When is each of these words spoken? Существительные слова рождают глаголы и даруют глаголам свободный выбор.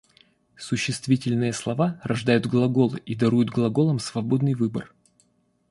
Существительные 0.57 1.53
слова 1.53 2.01
рождают 2.03 2.47
глаголы 2.47 2.97
и 3.05 3.13
даруют 3.13 3.51
глаголам 3.51 3.99
свободный 3.99 4.55
выбор. 4.55 4.95